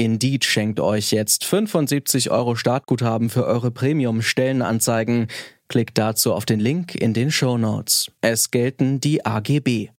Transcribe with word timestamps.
Indeed 0.00 0.46
schenkt 0.46 0.80
euch 0.80 1.10
jetzt 1.10 1.44
75 1.44 2.30
Euro 2.30 2.54
Startguthaben 2.54 3.28
für 3.28 3.44
eure 3.44 3.70
Premium-Stellenanzeigen. 3.70 5.26
Klickt 5.68 5.98
dazu 5.98 6.32
auf 6.32 6.46
den 6.46 6.58
Link 6.58 6.94
in 6.94 7.12
den 7.12 7.30
Show 7.30 7.58
Notes. 7.58 8.10
Es 8.22 8.50
gelten 8.50 9.00
die 9.00 9.26
AGB. 9.26 9.90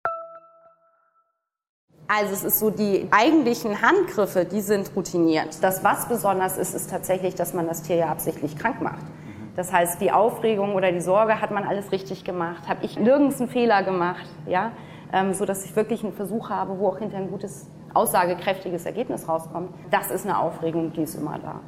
Also 2.08 2.32
es 2.32 2.44
ist 2.44 2.60
so, 2.60 2.70
die 2.70 3.08
eigentlichen 3.10 3.82
Handgriffe, 3.82 4.46
die 4.46 4.62
sind 4.62 4.90
routiniert. 4.96 5.58
Das, 5.60 5.84
was 5.84 6.08
besonders 6.08 6.56
ist, 6.56 6.72
ist 6.72 6.88
tatsächlich, 6.88 7.34
dass 7.34 7.52
man 7.52 7.66
das 7.66 7.82
Tier 7.82 7.96
ja 7.96 8.06
absichtlich 8.08 8.56
krank 8.56 8.80
macht. 8.80 9.04
Das 9.54 9.70
heißt, 9.70 10.00
die 10.00 10.12
Aufregung 10.12 10.76
oder 10.76 10.92
die 10.92 11.02
Sorge, 11.02 11.42
hat 11.42 11.50
man 11.50 11.64
alles 11.64 11.92
richtig 11.92 12.24
gemacht? 12.24 12.66
Habe 12.66 12.86
ich 12.86 12.98
nirgends 12.98 13.38
einen 13.38 13.50
Fehler 13.50 13.82
gemacht? 13.82 14.24
Ja? 14.46 14.72
Ähm, 15.12 15.34
so 15.34 15.44
dass 15.44 15.66
ich 15.66 15.76
wirklich 15.76 16.02
einen 16.02 16.14
Versuch 16.14 16.48
habe, 16.48 16.78
wo 16.78 16.88
auch 16.88 16.98
hinter 17.00 17.18
ein 17.18 17.30
gutes, 17.30 17.66
aussagekräftiges 17.94 18.86
Ergebnis 18.86 19.28
rauskommt. 19.28 19.74
Das 19.90 20.10
ist 20.10 20.24
eine 20.24 20.38
Aufregung, 20.38 20.92
die 20.92 21.02
ist 21.02 21.14
immer 21.14 21.38
da. 21.38 21.60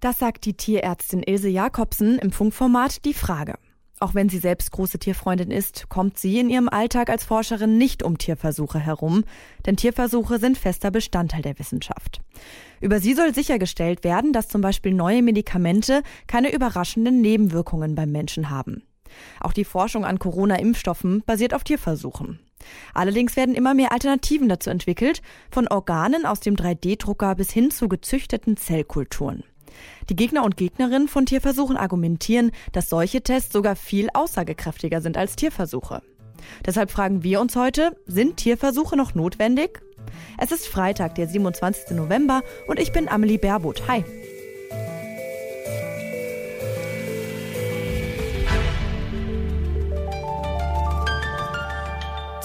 Das 0.00 0.18
sagt 0.18 0.44
die 0.44 0.54
Tierärztin 0.54 1.22
Ilse 1.22 1.48
Jakobsen 1.48 2.18
im 2.18 2.30
Funkformat 2.30 3.04
Die 3.04 3.14
Frage. 3.14 3.54
Auch 4.00 4.14
wenn 4.14 4.28
sie 4.28 4.38
selbst 4.38 4.70
große 4.72 4.98
Tierfreundin 4.98 5.50
ist, 5.50 5.88
kommt 5.88 6.18
sie 6.18 6.38
in 6.38 6.50
ihrem 6.50 6.68
Alltag 6.68 7.08
als 7.08 7.24
Forscherin 7.24 7.78
nicht 7.78 8.02
um 8.02 8.18
Tierversuche 8.18 8.78
herum, 8.78 9.24
denn 9.64 9.76
Tierversuche 9.76 10.38
sind 10.38 10.58
fester 10.58 10.90
Bestandteil 10.90 11.42
der 11.42 11.58
Wissenschaft. 11.58 12.20
Über 12.80 13.00
sie 13.00 13.14
soll 13.14 13.32
sichergestellt 13.32 14.04
werden, 14.04 14.32
dass 14.32 14.48
zum 14.48 14.60
Beispiel 14.60 14.92
neue 14.92 15.22
Medikamente 15.22 16.02
keine 16.26 16.52
überraschenden 16.52 17.20
Nebenwirkungen 17.22 17.94
beim 17.94 18.10
Menschen 18.12 18.50
haben. 18.50 18.82
Auch 19.40 19.52
die 19.52 19.64
Forschung 19.64 20.04
an 20.04 20.18
Corona-Impfstoffen 20.18 21.22
basiert 21.24 21.54
auf 21.54 21.64
Tierversuchen. 21.64 22.40
Allerdings 22.92 23.36
werden 23.36 23.54
immer 23.54 23.74
mehr 23.74 23.92
Alternativen 23.92 24.48
dazu 24.48 24.70
entwickelt, 24.70 25.22
von 25.50 25.68
Organen 25.68 26.26
aus 26.26 26.40
dem 26.40 26.56
3D-Drucker 26.56 27.34
bis 27.34 27.50
hin 27.50 27.70
zu 27.70 27.88
gezüchteten 27.88 28.56
Zellkulturen. 28.56 29.44
Die 30.08 30.16
Gegner 30.16 30.44
und 30.44 30.56
Gegnerinnen 30.56 31.08
von 31.08 31.26
Tierversuchen 31.26 31.76
argumentieren, 31.76 32.52
dass 32.72 32.88
solche 32.88 33.22
Tests 33.22 33.52
sogar 33.52 33.76
viel 33.76 34.08
aussagekräftiger 34.14 35.00
sind 35.00 35.16
als 35.16 35.36
Tierversuche. 35.36 36.02
Deshalb 36.64 36.90
fragen 36.90 37.22
wir 37.22 37.40
uns 37.40 37.56
heute, 37.56 37.96
sind 38.06 38.36
Tierversuche 38.36 38.96
noch 38.96 39.14
notwendig? 39.14 39.82
Es 40.38 40.52
ist 40.52 40.66
Freitag, 40.66 41.14
der 41.14 41.26
27. 41.26 41.96
November 41.96 42.42
und 42.66 42.78
ich 42.78 42.92
bin 42.92 43.08
Amelie 43.08 43.38
Baerbuth. 43.38 43.88
Hi. 43.88 44.04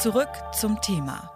Zurück 0.02 0.30
zum 0.54 0.80
Thema. 0.80 1.30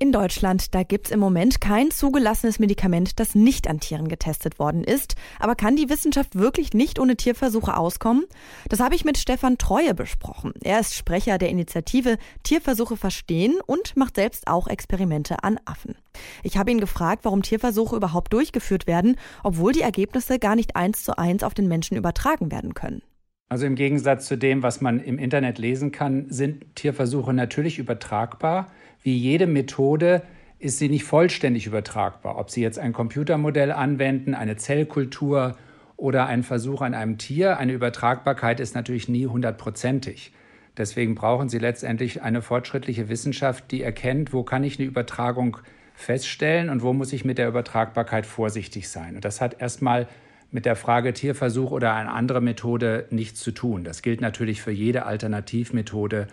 In 0.00 0.10
Deutschland, 0.10 0.74
da 0.74 0.82
gibt's 0.82 1.12
im 1.12 1.20
Moment 1.20 1.60
kein 1.60 1.92
zugelassenes 1.92 2.58
Medikament, 2.58 3.20
das 3.20 3.36
nicht 3.36 3.68
an 3.68 3.78
Tieren 3.78 4.08
getestet 4.08 4.58
worden 4.58 4.82
ist. 4.82 5.14
Aber 5.38 5.54
kann 5.54 5.76
die 5.76 5.88
Wissenschaft 5.88 6.36
wirklich 6.36 6.72
nicht 6.74 6.98
ohne 6.98 7.14
Tierversuche 7.14 7.76
auskommen? 7.76 8.24
Das 8.68 8.80
habe 8.80 8.96
ich 8.96 9.04
mit 9.04 9.16
Stefan 9.16 9.58
Treue 9.58 9.94
besprochen. 9.94 10.54
Er 10.64 10.80
ist 10.80 10.96
Sprecher 10.96 11.38
der 11.38 11.50
Initiative 11.50 12.18
Tierversuche 12.42 12.96
verstehen 12.96 13.60
und 13.64 13.96
macht 13.96 14.16
selbst 14.16 14.48
auch 14.48 14.66
Experimente 14.66 15.44
an 15.44 15.60
Affen. 15.66 15.94
Ich 16.42 16.58
habe 16.58 16.72
ihn 16.72 16.80
gefragt, 16.80 17.24
warum 17.24 17.42
Tierversuche 17.42 17.94
überhaupt 17.94 18.32
durchgeführt 18.32 18.88
werden, 18.88 19.14
obwohl 19.44 19.72
die 19.72 19.82
Ergebnisse 19.82 20.40
gar 20.40 20.56
nicht 20.56 20.74
eins 20.74 21.04
zu 21.04 21.16
eins 21.16 21.44
auf 21.44 21.54
den 21.54 21.68
Menschen 21.68 21.96
übertragen 21.96 22.50
werden 22.50 22.74
können. 22.74 23.02
Also 23.48 23.64
im 23.66 23.76
Gegensatz 23.76 24.26
zu 24.26 24.36
dem, 24.36 24.62
was 24.62 24.80
man 24.80 25.00
im 25.00 25.18
Internet 25.18 25.58
lesen 25.58 25.90
kann, 25.90 26.26
sind 26.28 26.76
Tierversuche 26.76 27.32
natürlich 27.32 27.78
übertragbar 27.78 28.70
wie 29.02 29.16
jede 29.16 29.46
Methode 29.46 30.22
ist 30.58 30.78
sie 30.78 30.88
nicht 30.88 31.04
vollständig 31.04 31.66
übertragbar. 31.66 32.36
Ob 32.36 32.50
Sie 32.50 32.62
jetzt 32.62 32.78
ein 32.78 32.92
Computermodell 32.92 33.70
anwenden, 33.72 34.34
eine 34.34 34.56
Zellkultur 34.56 35.56
oder 35.96 36.26
einen 36.26 36.42
Versuch 36.42 36.82
an 36.82 36.94
einem 36.94 37.18
Tier, 37.18 37.58
eine 37.58 37.72
Übertragbarkeit 37.72 38.60
ist 38.60 38.74
natürlich 38.74 39.08
nie 39.08 39.26
hundertprozentig. 39.26 40.32
Deswegen 40.76 41.14
brauchen 41.14 41.48
Sie 41.48 41.58
letztendlich 41.58 42.22
eine 42.22 42.42
fortschrittliche 42.42 43.08
Wissenschaft, 43.08 43.70
die 43.70 43.82
erkennt, 43.82 44.32
wo 44.32 44.42
kann 44.42 44.64
ich 44.64 44.78
eine 44.78 44.88
Übertragung 44.88 45.58
feststellen 45.94 46.70
und 46.70 46.82
wo 46.82 46.92
muss 46.92 47.12
ich 47.12 47.24
mit 47.24 47.38
der 47.38 47.48
Übertragbarkeit 47.48 48.26
vorsichtig 48.26 48.88
sein. 48.88 49.16
Und 49.16 49.24
das 49.24 49.40
hat 49.40 49.60
erstmal 49.60 50.06
mit 50.50 50.64
der 50.64 50.76
Frage 50.76 51.12
Tierversuch 51.12 51.70
oder 51.70 51.94
eine 51.94 52.10
andere 52.10 52.40
Methode 52.40 53.06
nichts 53.10 53.40
zu 53.40 53.52
tun. 53.52 53.84
Das 53.84 54.02
gilt 54.02 54.20
natürlich 54.20 54.62
für 54.62 54.70
jede 54.70 55.04
Alternativmethode 55.06 56.26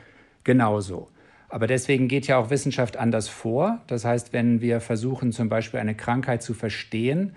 genauso. 0.43 1.09
Aber 1.49 1.67
deswegen 1.67 2.07
geht 2.07 2.27
ja 2.27 2.37
auch 2.37 2.49
Wissenschaft 2.49 2.97
anders 2.97 3.29
vor. 3.29 3.81
Das 3.87 4.05
heißt, 4.05 4.33
wenn 4.33 4.61
wir 4.61 4.81
versuchen, 4.81 5.31
zum 5.31 5.49
Beispiel 5.49 5.79
eine 5.79 5.95
Krankheit 5.95 6.41
zu 6.41 6.53
verstehen, 6.53 7.35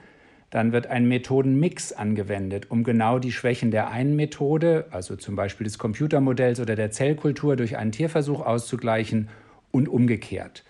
dann 0.50 0.72
wird 0.72 0.86
ein 0.86 1.06
Methodenmix 1.06 1.92
angewendet, 1.92 2.70
um 2.70 2.82
genau 2.82 3.18
die 3.18 3.32
Schwächen 3.32 3.70
der 3.70 3.90
einen 3.90 4.16
Methode, 4.16 4.86
also 4.90 5.14
zum 5.16 5.36
Beispiel 5.36 5.64
des 5.64 5.78
Computermodells 5.78 6.58
oder 6.58 6.74
der 6.74 6.90
Zellkultur, 6.90 7.56
durch 7.56 7.76
einen 7.76 7.92
Tierversuch 7.92 8.40
auszugleichen 8.40 9.28
und 9.70 9.88
umgekehrt. 9.88 10.64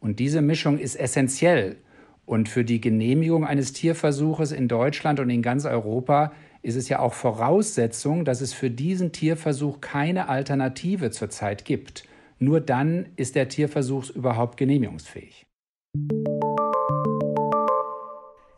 Und 0.00 0.18
diese 0.18 0.42
Mischung 0.42 0.78
ist 0.78 0.96
essentiell. 0.96 1.76
Und 2.24 2.48
für 2.48 2.64
die 2.64 2.80
Genehmigung 2.80 3.44
eines 3.44 3.72
Tierversuches 3.72 4.52
in 4.52 4.68
Deutschland 4.68 5.20
und 5.20 5.28
in 5.30 5.42
ganz 5.42 5.64
Europa 5.64 6.32
ist 6.62 6.76
es 6.76 6.88
ja 6.88 7.00
auch 7.00 7.14
Voraussetzung, 7.14 8.24
dass 8.24 8.40
es 8.40 8.52
für 8.52 8.70
diesen 8.70 9.12
Tierversuch 9.12 9.80
keine 9.80 10.28
Alternative 10.28 11.10
zurzeit 11.10 11.64
gibt. 11.64 12.04
Nur 12.38 12.60
dann 12.60 13.06
ist 13.16 13.34
der 13.34 13.48
Tierversuch 13.48 14.10
überhaupt 14.10 14.56
genehmigungsfähig. 14.56 15.46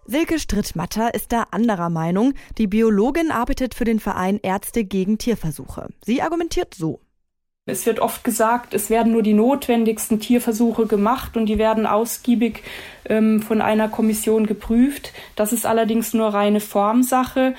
Silke 0.06 0.38
Strittmatter 0.38 1.14
ist 1.14 1.32
da 1.32 1.44
anderer 1.50 1.88
Meinung. 1.88 2.34
Die 2.58 2.66
Biologin 2.66 3.30
arbeitet 3.30 3.74
für 3.74 3.84
den 3.84 4.00
Verein 4.00 4.38
Ärzte 4.42 4.84
gegen 4.84 5.16
Tierversuche. 5.16 5.88
Sie 6.04 6.20
argumentiert 6.20 6.74
so. 6.74 7.00
Es 7.66 7.86
wird 7.86 7.98
oft 8.00 8.24
gesagt, 8.24 8.74
es 8.74 8.90
werden 8.90 9.12
nur 9.12 9.22
die 9.22 9.32
notwendigsten 9.32 10.20
Tierversuche 10.20 10.86
gemacht 10.86 11.34
und 11.38 11.46
die 11.46 11.56
werden 11.56 11.86
ausgiebig 11.86 12.62
ähm, 13.06 13.40
von 13.40 13.62
einer 13.62 13.88
Kommission 13.88 14.46
geprüft. 14.46 15.12
Das 15.34 15.50
ist 15.52 15.64
allerdings 15.64 16.12
nur 16.12 16.28
reine 16.28 16.60
Formsache 16.60 17.54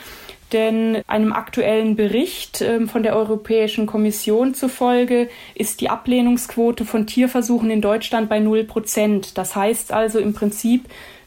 denn 0.52 1.02
einem 1.08 1.34
aktuellen 1.34 1.96
Bericht 1.96 2.62
ähm, 2.62 2.88
von 2.88 3.04
der 3.04 3.16
Europäischen 3.16 3.88
Kommission 3.88 4.54
zufolge 4.54 5.28
ist 5.56 5.82
die 5.82 5.90
Ablehnungsquote 5.90 6.86
von 6.86 7.08
Tierversuchen 7.08 7.70
in 7.70 7.82
Deutschland 7.82 8.30
bei 8.30 8.40
0 8.40 8.64
Prozent. 8.64 9.38
Das 9.38 9.56
heißt 9.56 9.92
also 9.92 10.20
im 10.20 10.34
Prinzip 10.34 10.86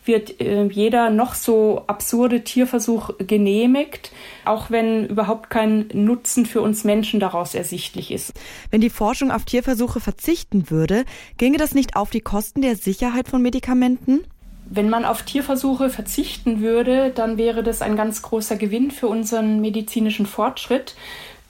wird 0.09 0.41
äh, 0.41 0.65
jeder 0.65 1.11
noch 1.11 1.35
so 1.35 1.85
absurde 1.87 2.43
Tierversuch 2.43 3.11
genehmigt, 3.19 4.11
auch 4.45 4.71
wenn 4.71 5.07
überhaupt 5.07 5.51
kein 5.51 5.89
Nutzen 5.93 6.47
für 6.47 6.61
uns 6.61 6.83
Menschen 6.83 7.21
daraus 7.21 7.55
ersichtlich 7.55 8.11
ist. 8.11 8.33
Wenn 8.71 8.81
die 8.81 8.91
Forschung 8.91 9.31
auf 9.31 9.45
Tierversuche 9.45 10.01
verzichten 10.01 10.71
würde, 10.71 11.05
ginge 11.37 11.59
das 11.59 11.75
nicht 11.75 11.95
auf 11.95 12.11
die 12.11 12.21
Kosten 12.21 12.63
der 12.63 12.75
Sicherheit 12.75 13.29
von 13.29 13.43
Medikamenten? 13.43 14.25
Wenn 14.71 14.91
man 14.91 15.05
auf 15.05 15.23
Tierversuche 15.23 15.89
verzichten 15.89 16.61
würde, 16.61 17.11
dann 17.11 17.39
wäre 17.39 17.63
das 17.63 17.81
ein 17.81 17.97
ganz 17.97 18.21
großer 18.21 18.57
Gewinn 18.57 18.91
für 18.91 19.09
unseren 19.09 19.61
medizinischen 19.61 20.27
Fortschritt. 20.27 20.95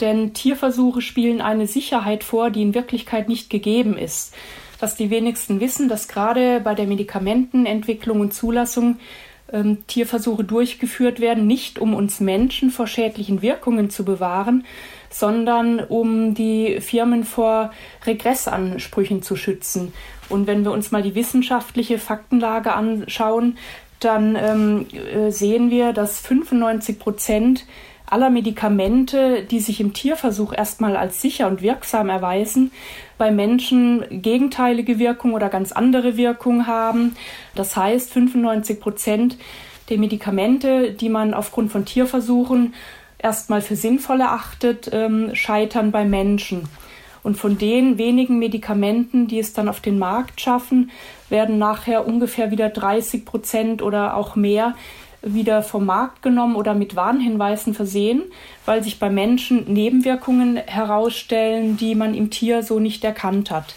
Denn 0.01 0.35
Tierversuche 0.35 1.01
spielen 1.01 1.41
eine 1.41 1.67
Sicherheit 1.67 2.23
vor, 2.23 2.51
die 2.51 2.63
in 2.63 2.75
Wirklichkeit 2.75 3.29
nicht 3.29 3.51
gegeben 3.51 3.99
ist. 3.99 4.35
Was 4.81 4.97
die 4.97 5.11
wenigsten 5.11 5.61
wissen, 5.61 5.89
dass 5.89 6.09
gerade 6.09 6.61
bei 6.61 6.75
der 6.75 6.87
Medikamentenentwicklung 6.87 8.21
und 8.21 8.33
Zulassung 8.33 8.99
ähm, 9.53 9.87
Tierversuche 9.87 10.45
durchgeführt 10.45 11.21
werden, 11.21 11.47
nicht 11.47 11.79
um 11.79 11.95
uns 11.95 12.21
Menschen 12.21 12.71
vor 12.71 12.87
schädlichen 12.87 13.43
Wirkungen 13.43 13.91
zu 13.91 14.05
bewahren, 14.05 14.65
sondern 15.11 15.81
um 15.81 16.35
die 16.35 16.81
Firmen 16.81 17.25
vor 17.25 17.73
Regressansprüchen 18.07 19.23
zu 19.23 19.37
schützen. 19.37 19.93
Und 20.29 20.47
wenn 20.47 20.65
wir 20.65 20.73
uns 20.73 20.91
mal 20.91 21.03
die 21.03 21.15
wissenschaftliche 21.15 21.99
Faktenlage 21.99 22.75
anschauen, 22.75 23.57
dann 24.01 24.37
ähm, 24.37 24.87
äh, 24.93 25.31
sehen 25.31 25.71
wir, 25.71 25.93
dass 25.93 26.21
95 26.21 26.99
Prozent 26.99 27.67
aller 28.13 28.31
Medikamente, 28.31 29.43
die 29.43 29.61
sich 29.61 29.81
im 29.81 29.93
Tierversuch 29.93 30.53
erstmal 30.53 30.97
als 30.97 31.21
sicher 31.21 31.47
und 31.47 31.63
wirksam 31.63 32.09
erweisen, 32.09 32.73
bei 33.17 33.31
Menschen 33.31 34.05
gegenteilige 34.11 34.99
Wirkung 34.99 35.35
oder 35.35 35.49
ganz 35.49 35.73
andere 35.73 36.17
Wirkung 36.17 36.67
haben. 36.67 37.17
Das 37.55 37.77
heißt, 37.77 38.13
95 38.13 38.81
Prozent 38.81 39.37
der 39.89 39.99
Medikamente, 39.99 40.93
die 40.93 41.09
man 41.09 41.35
aufgrund 41.35 41.73
von 41.73 41.85
Tierversuchen 41.85 42.75
erstmal 43.19 43.63
für 43.63 43.77
sinnvoll 43.77 44.21
erachtet, 44.21 44.91
ähm, 44.93 45.35
scheitern 45.35 45.91
bei 45.91 46.05
Menschen. 46.05 46.69
Und 47.23 47.37
von 47.37 47.59
den 47.59 47.99
wenigen 47.99 48.39
Medikamenten, 48.39 49.27
die 49.27 49.41
es 49.41 49.53
dann 49.53 49.69
auf 49.69 49.81
den 49.81 49.99
Markt 49.99 50.41
schaffen, 50.41 50.91
werden 51.29 51.59
nachher 51.59 52.07
ungefähr 52.07 52.51
wieder 52.51 52.69
30 52.69 53.25
Prozent 53.25 53.83
oder 53.83 54.17
auch 54.17 54.37
mehr 54.37 54.75
wieder 55.35 55.63
vom 55.63 55.87
Markt 55.87 56.23
genommen 56.23 56.57
oder 56.57 56.75
mit 56.75 56.97
Warnhinweisen 56.97 57.75
versehen, 57.75 58.23
weil 58.65 58.83
sich 58.83 58.99
bei 58.99 59.11
Menschen 59.11 59.73
Nebenwirkungen 59.73 60.57
herausstellen, 60.57 61.77
die 61.77 61.95
man 61.95 62.15
im 62.15 62.31
Tier 62.31 62.63
so 62.63 62.79
nicht 62.79 63.05
erkannt 63.05 63.51
hat. 63.51 63.75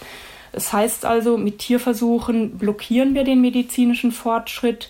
Das 0.51 0.73
heißt 0.73 1.05
also, 1.05 1.37
mit 1.37 1.59
Tierversuchen 1.59 2.57
blockieren 2.57 3.13
wir 3.15 3.23
den 3.23 3.41
medizinischen 3.41 4.11
Fortschritt. 4.11 4.89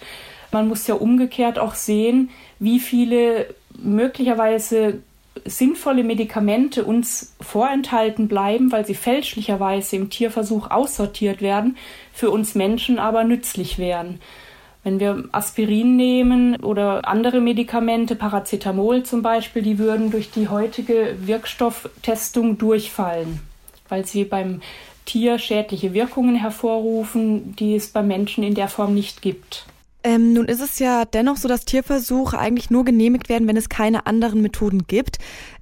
Man 0.52 0.68
muss 0.68 0.88
ja 0.88 0.96
umgekehrt 0.96 1.60
auch 1.60 1.76
sehen, 1.76 2.30
wie 2.60 2.80
viele 2.80 3.54
möglicherweise 3.78 5.02
sinnvolle 5.46 6.04
Medikamente 6.04 6.84
uns 6.84 7.36
vorenthalten 7.40 8.28
bleiben, 8.28 8.72
weil 8.72 8.86
sie 8.86 8.96
fälschlicherweise 8.96 9.96
im 9.96 10.10
Tierversuch 10.10 10.70
aussortiert 10.70 11.42
werden, 11.42 11.78
für 12.12 12.32
uns 12.32 12.54
Menschen 12.54 13.00
aber 13.00 13.24
nützlich 13.24 13.78
wären. 13.78 14.20
Wenn 14.84 15.00
wir 15.00 15.26
Aspirin 15.32 15.96
nehmen 15.96 16.56
oder 16.58 17.08
andere 17.08 17.40
Medikamente, 17.40 18.16
Paracetamol 18.16 19.04
zum 19.04 19.22
Beispiel, 19.22 19.62
die 19.62 19.78
würden 19.78 20.10
durch 20.10 20.32
die 20.32 20.48
heutige 20.48 21.16
Wirkstofftestung 21.20 22.58
durchfallen, 22.58 23.40
weil 23.90 24.06
sie 24.06 24.24
beim 24.24 24.62
Tier 25.06 25.38
schädliche 25.38 25.94
Wirkungen 25.94 26.36
hervorrufen, 26.36 27.56
die 27.56 27.76
es 27.76 27.90
beim 27.90 28.08
Menschen 28.08 28.44
in 28.44 28.56
der 28.56 28.68
Form 28.68 28.94
nicht 28.94 29.22
gibt. 29.22 29.66
Ähm, 30.04 30.34
nun 30.34 30.46
ist 30.46 30.62
es 30.62 30.80
ja 30.80 31.06
dennoch 31.06 31.38
so, 31.38 31.48
dass 31.48 31.66
Tierversuche 31.66 32.38
eigentlich 32.40 32.72
nur 32.72 32.86
genehmigt 32.86 33.30
werden, 33.30 33.48
wenn 33.48 33.58
es 33.58 33.70
keine 33.70 34.08
anderen 34.08 34.42
Methoden 34.42 34.88
gibt. 34.88 35.20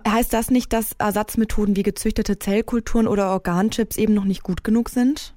Heißt 0.07 0.31
das 0.31 0.50
nicht, 0.50 0.72
dass 0.72 0.94
Ersatzmethoden 0.98 1.75
wie 1.75 1.83
gezüchtete 1.83 2.39
Zellkulturen 2.39 3.07
oder 3.07 3.31
Organchips 3.31 3.98
eben 3.98 4.13
noch 4.13 4.24
nicht 4.24 4.44
gut 4.44 4.63
genug 4.63 4.89
sind? 4.89 5.33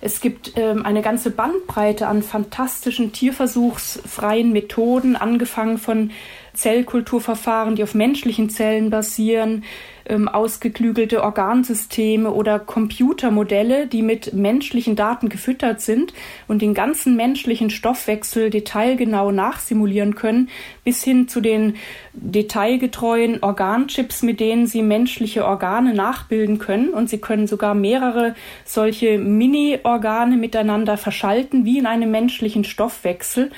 Es 0.00 0.20
gibt 0.20 0.52
ähm, 0.56 0.84
eine 0.86 1.02
ganze 1.02 1.30
Bandbreite 1.30 2.06
an 2.06 2.22
fantastischen 2.22 3.12
tierversuchsfreien 3.12 4.52
Methoden, 4.52 5.16
angefangen 5.16 5.78
von 5.78 6.10
Zellkulturverfahren, 6.54 7.76
die 7.76 7.82
auf 7.82 7.94
menschlichen 7.94 8.50
Zellen 8.50 8.90
basieren, 8.90 9.64
ähm, 10.10 10.28
ausgeklügelte 10.28 11.22
Organsysteme 11.22 12.30
oder 12.30 12.58
Computermodelle, 12.58 13.86
die 13.86 14.02
mit 14.02 14.32
menschlichen 14.32 14.96
Daten 14.96 15.28
gefüttert 15.28 15.80
sind 15.80 16.12
und 16.48 16.62
den 16.62 16.74
ganzen 16.74 17.16
menschlichen 17.16 17.70
Stoffwechsel 17.70 18.50
detailgenau 18.50 19.30
nachsimulieren 19.30 20.14
können, 20.14 20.48
bis 20.84 21.04
hin 21.04 21.28
zu 21.28 21.40
den 21.40 21.76
detailgetreuen 22.12 23.42
Organchips, 23.42 24.22
mit 24.22 24.40
denen 24.40 24.66
sie 24.66 24.82
menschliche 24.82 25.44
Organe 25.44 25.94
nachbilden 25.94 26.58
können. 26.58 26.90
Und 26.90 27.08
sie 27.08 27.18
können 27.18 27.46
sogar 27.46 27.74
mehrere 27.74 28.34
solche 28.64 29.18
Mini-Organe 29.18 30.36
miteinander 30.36 30.96
verschalten, 30.96 31.64
wie 31.64 31.78
in 31.78 31.86
einem 31.86 32.10
menschlichen 32.10 32.64
Stoffwechsel. 32.64 33.50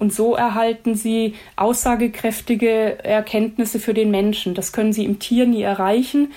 Und 0.00 0.14
so 0.14 0.34
erhalten 0.34 0.94
sie 0.94 1.34
aussagekräftige 1.56 3.04
Erkenntnisse 3.04 3.78
für 3.78 3.92
den 3.92 4.10
Menschen. 4.10 4.54
Das 4.54 4.72
können 4.72 4.94
sie 4.94 5.04
im 5.04 5.18
Tier 5.18 5.46
nie 5.46 5.60
erreichen 5.60 6.32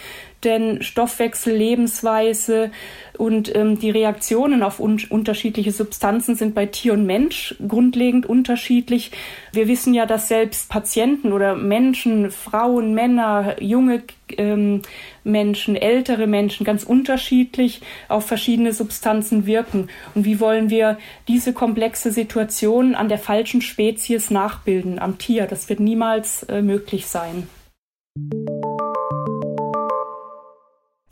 denn 0.45 0.81
Stoffwechsel, 0.81 1.55
Lebensweise 1.55 2.71
und 3.17 3.55
ähm, 3.55 3.79
die 3.79 3.91
Reaktionen 3.91 4.63
auf 4.63 4.79
un 4.79 5.01
unterschiedliche 5.09 5.71
Substanzen 5.71 6.35
sind 6.35 6.55
bei 6.55 6.65
Tier 6.65 6.93
und 6.93 7.05
Mensch 7.05 7.55
grundlegend 7.67 8.25
unterschiedlich. 8.25 9.11
Wir 9.51 9.67
wissen 9.67 9.93
ja, 9.93 10.05
dass 10.05 10.27
selbst 10.27 10.69
Patienten 10.69 11.31
oder 11.31 11.55
Menschen, 11.55 12.31
Frauen, 12.31 12.93
Männer, 12.93 13.61
junge 13.61 14.03
ähm, 14.37 14.81
Menschen, 15.23 15.75
ältere 15.75 16.27
Menschen 16.27 16.65
ganz 16.65 16.83
unterschiedlich 16.83 17.81
auf 18.09 18.25
verschiedene 18.25 18.73
Substanzen 18.73 19.45
wirken. 19.45 19.89
Und 20.15 20.25
wie 20.25 20.39
wollen 20.39 20.69
wir 20.69 20.97
diese 21.27 21.53
komplexe 21.53 22.11
Situation 22.11 22.95
an 22.95 23.09
der 23.09 23.19
falschen 23.19 23.61
Spezies 23.61 24.31
nachbilden, 24.31 24.99
am 24.99 25.17
Tier? 25.17 25.45
Das 25.45 25.69
wird 25.69 25.79
niemals 25.79 26.43
äh, 26.43 26.61
möglich 26.61 27.07
sein. 27.07 27.47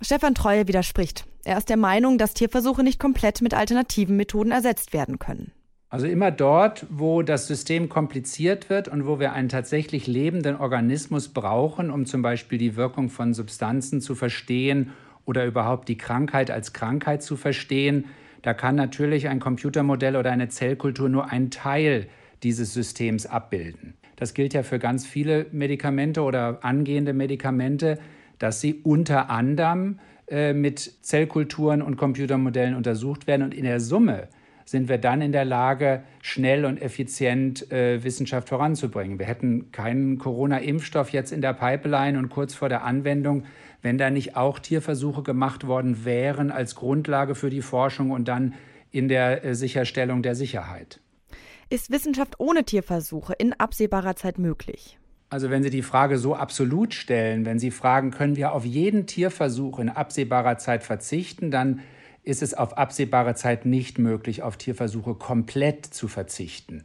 Stefan 0.01 0.33
Treue 0.33 0.67
widerspricht. 0.67 1.25
Er 1.43 1.57
ist 1.57 1.69
der 1.69 1.77
Meinung, 1.77 2.17
dass 2.17 2.33
Tierversuche 2.33 2.83
nicht 2.83 2.99
komplett 2.99 3.41
mit 3.41 3.53
alternativen 3.53 4.17
Methoden 4.17 4.51
ersetzt 4.51 4.93
werden 4.93 5.19
können. 5.19 5.51
Also 5.89 6.07
immer 6.07 6.31
dort, 6.31 6.85
wo 6.89 7.21
das 7.21 7.47
System 7.47 7.89
kompliziert 7.89 8.69
wird 8.69 8.87
und 8.87 9.05
wo 9.05 9.19
wir 9.19 9.33
einen 9.33 9.49
tatsächlich 9.49 10.07
lebenden 10.07 10.55
Organismus 10.55 11.27
brauchen, 11.29 11.91
um 11.91 12.05
zum 12.05 12.21
Beispiel 12.21 12.57
die 12.57 12.75
Wirkung 12.77 13.09
von 13.09 13.33
Substanzen 13.33 14.01
zu 14.01 14.15
verstehen 14.15 14.91
oder 15.25 15.45
überhaupt 15.45 15.89
die 15.89 15.97
Krankheit 15.97 16.49
als 16.49 16.73
Krankheit 16.73 17.21
zu 17.21 17.35
verstehen, 17.35 18.05
da 18.41 18.53
kann 18.53 18.75
natürlich 18.75 19.27
ein 19.27 19.39
Computermodell 19.39 20.15
oder 20.15 20.31
eine 20.31 20.47
Zellkultur 20.47 21.09
nur 21.09 21.29
einen 21.29 21.51
Teil 21.51 22.07
dieses 22.41 22.73
Systems 22.73 23.27
abbilden. 23.27 23.95
Das 24.15 24.33
gilt 24.33 24.53
ja 24.53 24.63
für 24.63 24.79
ganz 24.79 25.05
viele 25.05 25.45
Medikamente 25.51 26.21
oder 26.21 26.63
angehende 26.63 27.13
Medikamente 27.13 27.99
dass 28.41 28.59
sie 28.59 28.81
unter 28.83 29.29
anderem 29.29 29.99
äh, 30.27 30.53
mit 30.53 30.79
Zellkulturen 31.01 31.81
und 31.81 31.95
Computermodellen 31.95 32.75
untersucht 32.75 33.27
werden. 33.27 33.43
Und 33.43 33.53
in 33.53 33.65
der 33.65 33.79
Summe 33.79 34.29
sind 34.65 34.89
wir 34.89 34.97
dann 34.97 35.21
in 35.21 35.31
der 35.31 35.45
Lage, 35.45 36.03
schnell 36.21 36.65
und 36.65 36.81
effizient 36.81 37.71
äh, 37.71 38.03
Wissenschaft 38.03 38.49
voranzubringen. 38.49 39.19
Wir 39.19 39.27
hätten 39.27 39.71
keinen 39.71 40.17
Corona-Impfstoff 40.17 41.09
jetzt 41.09 41.31
in 41.31 41.41
der 41.41 41.53
Pipeline 41.53 42.17
und 42.17 42.29
kurz 42.29 42.55
vor 42.55 42.69
der 42.69 42.83
Anwendung, 42.83 43.43
wenn 43.81 43.97
da 43.97 44.09
nicht 44.09 44.35
auch 44.35 44.57
Tierversuche 44.57 45.21
gemacht 45.21 45.67
worden 45.67 46.03
wären 46.05 46.49
als 46.49 46.75
Grundlage 46.75 47.35
für 47.35 47.49
die 47.49 47.61
Forschung 47.61 48.09
und 48.09 48.27
dann 48.27 48.55
in 48.89 49.07
der 49.07 49.43
äh, 49.43 49.53
Sicherstellung 49.53 50.23
der 50.23 50.35
Sicherheit. 50.35 50.99
Ist 51.69 51.91
Wissenschaft 51.91 52.39
ohne 52.39 52.63
Tierversuche 52.63 53.33
in 53.33 53.53
absehbarer 53.53 54.15
Zeit 54.15 54.39
möglich? 54.39 54.97
Also 55.31 55.49
wenn 55.49 55.63
Sie 55.63 55.69
die 55.69 55.81
Frage 55.81 56.17
so 56.17 56.35
absolut 56.35 56.93
stellen, 56.93 57.45
wenn 57.45 57.57
Sie 57.57 57.71
fragen, 57.71 58.11
können 58.11 58.35
wir 58.35 58.51
auf 58.51 58.65
jeden 58.65 59.07
Tierversuch 59.07 59.79
in 59.79 59.87
absehbarer 59.87 60.57
Zeit 60.57 60.83
verzichten, 60.83 61.51
dann 61.51 61.79
ist 62.23 62.43
es 62.43 62.53
auf 62.53 62.77
absehbare 62.77 63.33
Zeit 63.33 63.65
nicht 63.65 63.97
möglich, 63.97 64.43
auf 64.43 64.57
Tierversuche 64.57 65.15
komplett 65.15 65.85
zu 65.85 66.09
verzichten. 66.09 66.83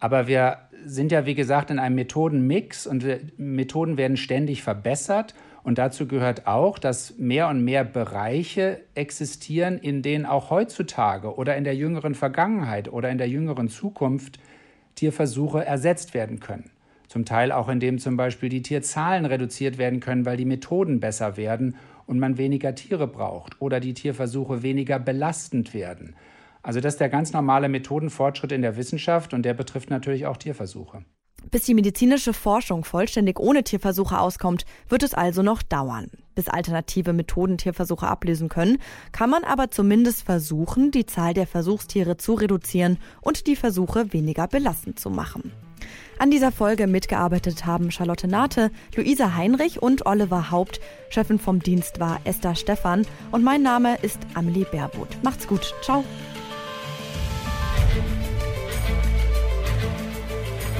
Aber 0.00 0.26
wir 0.26 0.60
sind 0.86 1.12
ja, 1.12 1.26
wie 1.26 1.34
gesagt, 1.34 1.70
in 1.70 1.78
einem 1.78 1.96
Methodenmix 1.96 2.86
und 2.86 3.04
Methoden 3.36 3.98
werden 3.98 4.16
ständig 4.16 4.62
verbessert. 4.62 5.34
Und 5.62 5.76
dazu 5.76 6.08
gehört 6.08 6.46
auch, 6.46 6.78
dass 6.78 7.18
mehr 7.18 7.48
und 7.48 7.64
mehr 7.64 7.84
Bereiche 7.84 8.80
existieren, 8.94 9.76
in 9.76 10.00
denen 10.00 10.24
auch 10.24 10.48
heutzutage 10.48 11.36
oder 11.36 11.54
in 11.58 11.64
der 11.64 11.76
jüngeren 11.76 12.14
Vergangenheit 12.14 12.90
oder 12.90 13.10
in 13.10 13.18
der 13.18 13.28
jüngeren 13.28 13.68
Zukunft 13.68 14.38
Tierversuche 14.94 15.62
ersetzt 15.66 16.14
werden 16.14 16.40
können. 16.40 16.70
Zum 17.14 17.24
Teil 17.24 17.52
auch, 17.52 17.68
indem 17.68 18.00
zum 18.00 18.16
Beispiel 18.16 18.48
die 18.48 18.62
Tierzahlen 18.62 19.24
reduziert 19.24 19.78
werden 19.78 20.00
können, 20.00 20.26
weil 20.26 20.36
die 20.36 20.44
Methoden 20.44 20.98
besser 20.98 21.36
werden 21.36 21.76
und 22.08 22.18
man 22.18 22.38
weniger 22.38 22.74
Tiere 22.74 23.06
braucht 23.06 23.62
oder 23.62 23.78
die 23.78 23.94
Tierversuche 23.94 24.64
weniger 24.64 24.98
belastend 24.98 25.74
werden. 25.74 26.16
Also 26.64 26.80
das 26.80 26.94
ist 26.94 26.98
der 26.98 27.10
ganz 27.10 27.32
normale 27.32 27.68
Methodenfortschritt 27.68 28.50
in 28.50 28.62
der 28.62 28.76
Wissenschaft 28.76 29.32
und 29.32 29.44
der 29.44 29.54
betrifft 29.54 29.90
natürlich 29.90 30.26
auch 30.26 30.38
Tierversuche. 30.38 31.04
Bis 31.52 31.62
die 31.62 31.74
medizinische 31.74 32.32
Forschung 32.32 32.82
vollständig 32.82 33.38
ohne 33.38 33.62
Tierversuche 33.62 34.18
auskommt, 34.18 34.64
wird 34.88 35.04
es 35.04 35.14
also 35.14 35.44
noch 35.44 35.62
dauern. 35.62 36.10
Bis 36.34 36.48
alternative 36.48 37.12
Methoden 37.12 37.58
Tierversuche 37.58 38.08
ablösen 38.08 38.48
können, 38.48 38.78
kann 39.12 39.30
man 39.30 39.44
aber 39.44 39.70
zumindest 39.70 40.24
versuchen, 40.24 40.90
die 40.90 41.06
Zahl 41.06 41.32
der 41.32 41.46
Versuchstiere 41.46 42.16
zu 42.16 42.34
reduzieren 42.34 42.98
und 43.20 43.46
die 43.46 43.54
Versuche 43.54 44.12
weniger 44.12 44.48
belastend 44.48 44.98
zu 44.98 45.10
machen. 45.10 45.52
An 46.18 46.30
dieser 46.30 46.52
Folge 46.52 46.86
mitgearbeitet 46.86 47.66
haben 47.66 47.90
Charlotte 47.90 48.28
Nate, 48.28 48.70
Luisa 48.94 49.34
Heinrich 49.34 49.82
und 49.82 50.06
Oliver 50.06 50.50
Haupt. 50.50 50.80
Chefin 51.10 51.38
vom 51.38 51.60
Dienst 51.60 52.00
war 52.00 52.20
Esther 52.24 52.54
Stephan 52.54 53.06
und 53.32 53.42
mein 53.42 53.62
Name 53.62 53.96
ist 54.02 54.18
Amelie 54.34 54.66
Baerbuth. 54.70 55.22
Macht's 55.22 55.46
gut. 55.46 55.74
Ciao. 55.82 56.04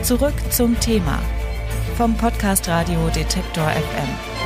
Zurück 0.02 0.34
zum 0.50 0.78
Thema 0.80 1.18
vom 1.96 2.14
Podcast 2.16 2.68
Radio 2.68 3.08
Detektor 3.14 3.70
FM. 3.70 4.43